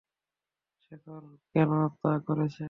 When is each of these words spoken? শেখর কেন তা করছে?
শেখর 0.83 1.23
কেন 1.53 1.71
তা 2.01 2.11
করছে? 2.25 2.59